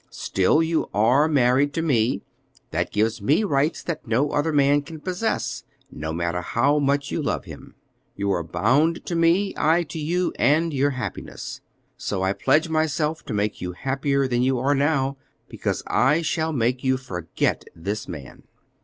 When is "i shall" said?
15.85-16.51